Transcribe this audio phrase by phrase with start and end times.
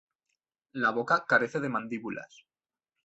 [0.71, 2.47] La boca carece de mandíbulas.